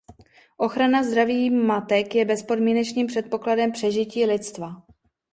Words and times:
Ochrana 0.57 1.03
zdraví 1.03 1.49
matek 1.49 2.15
je 2.15 2.25
bezpodmínečným 2.25 3.07
předpokladem 3.07 3.71
přežití 3.71 4.25
lidstva. 4.25 4.83